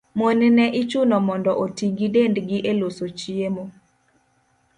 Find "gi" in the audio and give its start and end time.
1.97-2.07